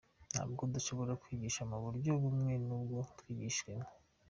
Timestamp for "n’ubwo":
2.67-2.97